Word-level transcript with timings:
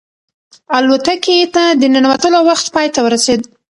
الوتکې 0.77 1.37
ته 1.55 1.63
د 1.79 1.81
ننوتلو 1.93 2.39
وخت 2.49 2.65
پای 2.73 2.87
ته 2.95 2.99
ورسېد. 3.05 3.41